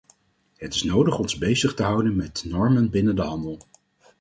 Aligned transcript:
Het 0.57 0.73
is 0.73 0.83
nodig 0.83 1.19
ons 1.19 1.37
bezig 1.37 1.73
te 1.73 1.83
houden 1.83 2.15
met 2.15 2.43
normen 2.47 2.89
binnen 2.89 3.15
de 3.15 3.21
handel. 3.21 3.59